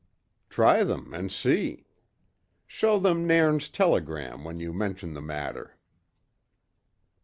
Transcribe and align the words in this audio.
"Try 0.49 0.83
them, 0.83 1.13
and 1.13 1.31
see. 1.31 1.85
Show 2.65 2.97
them 2.97 3.27
Nairn's 3.27 3.69
telegram 3.69 4.43
when 4.43 4.59
you 4.59 4.73
mention 4.73 5.13
the 5.13 5.21
matter." 5.21 5.77